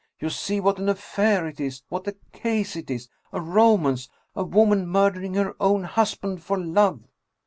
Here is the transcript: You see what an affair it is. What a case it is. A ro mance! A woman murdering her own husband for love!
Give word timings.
You 0.19 0.31
see 0.31 0.59
what 0.59 0.79
an 0.79 0.89
affair 0.89 1.45
it 1.47 1.59
is. 1.59 1.83
What 1.89 2.07
a 2.07 2.13
case 2.33 2.75
it 2.75 2.89
is. 2.89 3.07
A 3.31 3.39
ro 3.39 3.77
mance! 3.77 4.09
A 4.35 4.43
woman 4.43 4.87
murdering 4.87 5.35
her 5.35 5.55
own 5.59 5.83
husband 5.83 6.41
for 6.41 6.57
love! 6.57 7.03